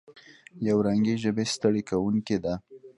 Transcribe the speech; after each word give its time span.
یو 0.67 0.77
رنګي 0.87 1.15
ژبه 1.23 1.43
ستړې 1.53 1.81
کوونکې 1.89 2.37
ده. 2.43 2.53